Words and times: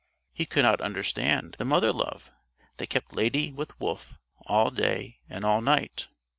He 0.33 0.47
could 0.47 0.63
not 0.63 0.81
understand 0.81 1.57
the 1.59 1.63
mother 1.65 1.93
love 1.93 2.31
that 2.77 2.89
kept 2.89 3.13
Lady 3.13 3.51
with 3.51 3.79
Wolf 3.79 4.17
all 4.47 4.71
day 4.71 5.19
and 5.29 5.45
all 5.45 5.61
night. 5.61 6.07